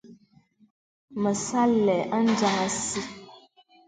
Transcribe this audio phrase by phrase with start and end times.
[1.21, 3.01] Me sà àlə̄ adiāŋ àsi.